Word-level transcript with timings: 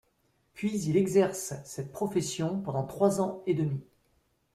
Puis 0.55 0.75
il 0.87 0.97
exerce 0.97 1.53
cette 1.63 1.91
profession 1.91 2.59
pendant 2.59 2.87
trois 2.87 3.21
ans 3.21 3.43
et 3.45 3.53
demi. 3.53 3.83